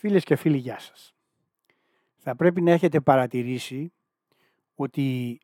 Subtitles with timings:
[0.00, 1.14] Φίλες και φίλοι, γεια σας.
[2.16, 3.92] Θα πρέπει να έχετε παρατηρήσει
[4.74, 5.38] ότι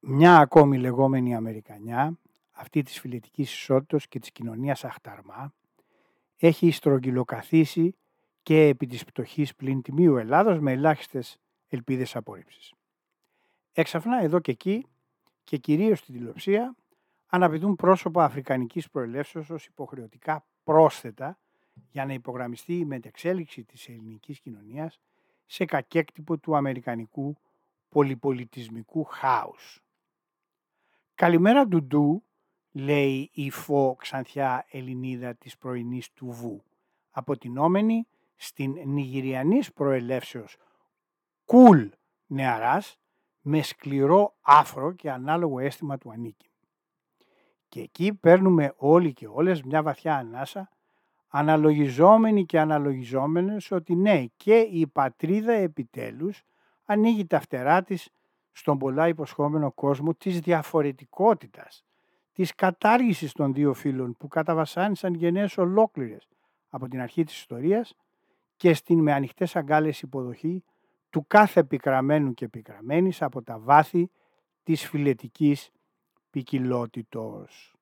[0.00, 2.18] μια ακόμη λεγόμενη Αμερικανιά,
[2.50, 5.54] αυτή της φιλετικής ισότητας και της κοινωνίας αχταρμά,
[6.36, 7.96] έχει στρογγυλοκαθίσει
[8.42, 11.38] και επί της πτωχής πλην τιμίου Ελλάδος με ελάχιστες
[11.68, 12.72] ελπίδες απόρριψης.
[13.72, 14.86] Εξαφνά εδώ και εκεί
[15.44, 16.74] και κυρίως στην τηλεοψία
[17.26, 21.38] αναπηδούν πρόσωπα αφρικανικής προελεύσεως ως υποχρεωτικά πρόσθετα
[21.90, 25.00] για να υπογραμμιστεί η μετεξέλιξη της ελληνικής κοινωνίας
[25.46, 27.36] σε κακέκτυπο του αμερικανικού
[27.88, 29.82] πολυπολιτισμικού χάους.
[31.14, 32.22] «Καλημέρα ντουντού»,
[32.72, 36.64] λέει η φω ξανθιά Ελληνίδα της πρωινής του Βου,
[37.10, 40.56] αποτινόμενη στην νιγηριανής προελεύσεως
[41.44, 41.88] κουλ
[42.26, 42.98] νεαράς
[43.40, 46.50] με σκληρό άφρο και ανάλογο αίσθημα του ανήκει.
[47.68, 50.70] Και εκεί παίρνουμε όλοι και όλες μια βαθιά ανάσα
[51.28, 56.42] αναλογιζόμενοι και αναλογιζόμενες ότι ναι και η πατρίδα επιτέλους
[56.84, 58.10] ανοίγει τα φτερά της
[58.52, 61.84] στον πολλά υποσχόμενο κόσμο της διαφορετικότητας,
[62.32, 66.28] της κατάργησης των δύο φύλων που καταβασάνησαν γενναίες ολόκληρες
[66.68, 67.94] από την αρχή της ιστορίας
[68.56, 70.64] και στην με ανοιχτές αγκάλες υποδοχή
[71.10, 74.10] του κάθε πικραμένου και πικραμένης από τα βάθη
[74.62, 75.70] της φιλετικής
[76.30, 77.77] ποικιλότητος.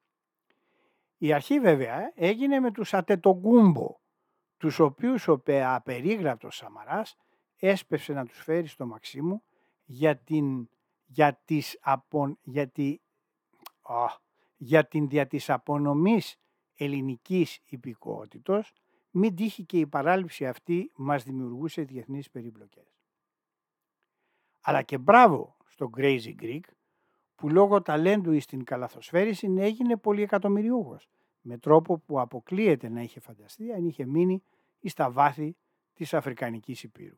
[1.19, 4.01] Η αρχή βέβαια έγινε με τους Ατετογκούμπο,
[4.57, 7.17] τους οποίους ο απερίγραπτος Σαμαράς
[7.57, 9.43] έσπευσε να τους φέρει στο Μαξίμου
[9.85, 10.69] για την,
[11.07, 12.71] για τις απο, για,
[14.57, 16.39] για την δια της απονομής
[16.75, 18.73] ελληνικής υπηκότητος,
[19.11, 23.01] μην τύχει και η παράληψη αυτή μας δημιουργούσε διεθνείς περιπλοκές.
[24.61, 26.61] Αλλά και μπράβο στο Crazy Greek
[27.37, 31.09] που λόγω ταλέντου στην καλαθοσφαίριση έγινε πολυεκατομμυριούχος,
[31.41, 34.43] με τρόπο που αποκλείεται να είχε φανταστεί αν είχε μείνει
[34.85, 35.57] στα βάθη
[35.95, 37.17] της Αφρικανικής Υπήρου.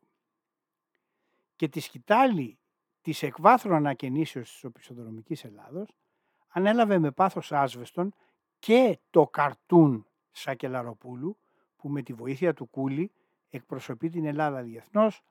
[1.55, 2.57] Και τη σκητάλη
[3.01, 5.95] της εκβάθρου ανακαινήσεως της οπισθοδρομικής Ελλάδος
[6.47, 8.13] ανέλαβε με πάθος άσβεστον
[8.59, 11.37] και το καρτούν Σακελαροπούλου
[11.75, 13.11] που με τη βοήθεια του Κούλη
[13.49, 15.21] εκπροσωπεί την Ελλάδα διεθνώς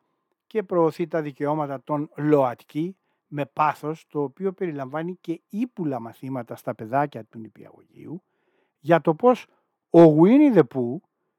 [0.47, 2.97] και προωθεί τα δικαιώματα των ΛΟΑΤΚΙ
[3.29, 8.23] με πάθος το οποίο περιλαμβάνει και ύπουλα μαθήματα στα παιδάκια του νηπιαγωγείου
[8.79, 9.47] για το πως
[9.91, 10.97] ο Winnie the Pooh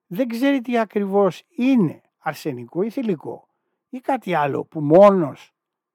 [0.08, 3.48] δεν ξέρει τι ακριβώς είναι αρσενικό ή θηλυκό
[3.90, 5.54] ή κάτι άλλο που μόνος,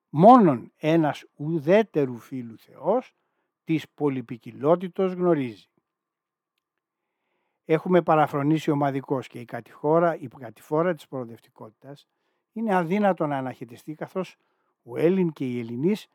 [0.09, 3.15] μόνον ένας ουδέτερου φίλου Θεός
[3.65, 5.69] της πολυπικιλότητος γνωρίζει.
[7.65, 12.09] Έχουμε παραφρονήσει ομαδικός και η κατηφόρα, η κατηφόρα της προοδευτικότητας
[12.53, 14.37] είναι αδύνατο να αναχαιτιστεί καθώς
[14.84, 16.06] ο Έλλην και οι Ελληνείς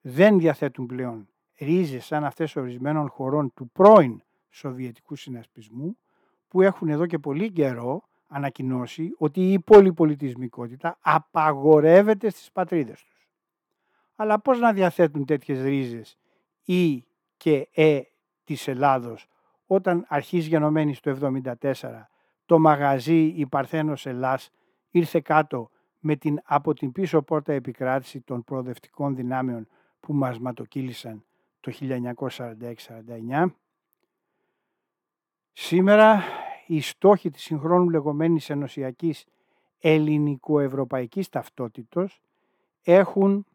[0.00, 5.98] δεν διαθέτουν πλέον ρίζες σαν αυτές ορισμένων χωρών του πρώην Σοβιετικού Συνασπισμού
[6.48, 13.28] που έχουν εδώ και πολύ καιρό ανακοινώσει ότι η πολυπολιτισμικότητα απαγορεύεται στις πατρίδες τους.
[14.16, 16.18] Αλλά πώς να διαθέτουν τέτοιες ρίζες
[16.64, 17.04] ή
[17.36, 18.00] και ε
[18.44, 19.26] της Ελλάδος
[19.66, 21.72] όταν αρχής γενομένης το 1974
[22.46, 24.50] το μαγαζί η Παρθένος Ελλάς
[24.90, 25.70] ήρθε κάτω
[26.00, 29.68] με την από την πίσω πόρτα επικράτηση των προοδευτικών δυνάμεων
[30.00, 31.24] που μας ματοκύλησαν
[31.60, 33.46] το 1946-49.
[35.52, 36.22] Σήμερα
[36.66, 39.26] οι στόχοι της συγχρόνου λεγόμενης ενωσιακής
[39.78, 42.22] ελληνικοευρωπαϊκής ταυτότητος
[42.82, 43.46] έχουν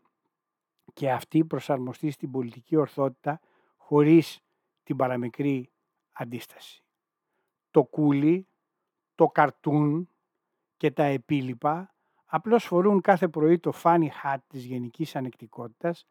[0.93, 3.39] και αυτοί προσαρμοστεί στην πολιτική ορθότητα
[3.77, 4.43] χωρίς
[4.83, 5.69] την παραμικρή
[6.11, 6.83] αντίσταση.
[7.71, 8.47] Το κούλι,
[9.15, 10.09] το καρτούν
[10.77, 11.94] και τα επίλοιπα
[12.35, 16.07] απλώς φορούν κάθε πρωί το funny hat της γενικής ανεκτικότητας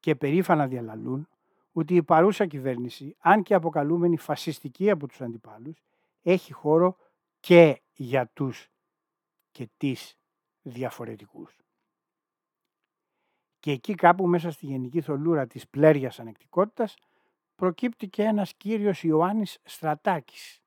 [0.00, 1.28] και περήφανα διαλαλούν
[1.72, 5.82] ότι η παρούσα κυβέρνηση, αν και αποκαλούμενη φασιστική από τους αντιπάλους,
[6.22, 6.96] έχει χώρο
[7.40, 8.68] και για τους
[9.50, 10.18] και τις
[10.62, 11.56] διαφορετικούς.
[13.58, 16.96] Και εκεί κάπου μέσα στη γενική θολούρα της πλέριας ανεκτικότητας
[17.56, 20.62] προκύπτει και ένας κύριος Ιωάννης Στρατάκης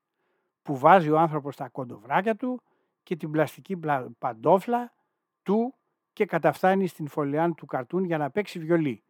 [0.61, 2.61] που βάζει ο άνθρωπος τα κοντοβράκια του
[3.03, 3.79] και την πλαστική
[4.17, 4.99] παντόφλα
[5.43, 5.75] του
[6.13, 9.03] και καταφθάνει στην φωλιάν του καρτούν για να παίξει βιολί.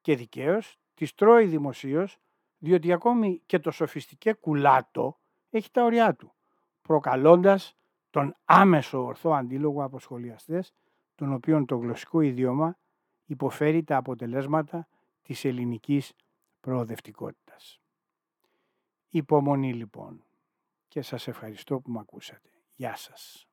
[0.00, 2.18] Και δικαίως τη τρώει δημοσίως,
[2.58, 5.18] διότι ακόμη και το σοφιστικέ κουλάτο
[5.50, 6.32] έχει τα ωριά του,
[6.82, 7.76] προκαλώντας
[8.10, 10.72] τον άμεσο ορθό αντίλογο από σχολιαστές,
[11.14, 12.78] τον οποίον το γλωσσικό ιδιώμα
[13.24, 14.88] υποφέρει τα αποτελέσματα
[15.22, 16.12] της ελληνικής
[16.60, 17.80] προοδευτικότητας.
[19.08, 20.24] Υπομονή λοιπόν
[20.88, 22.50] και σας ευχαριστώ που με ακούσατε.
[22.76, 23.48] Γεια σας.